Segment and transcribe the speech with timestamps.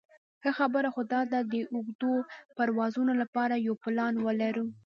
[0.41, 2.13] ښه خبره خو داده د اوږدو
[2.55, 4.65] پروازونو لپاره یو پلان ولرو.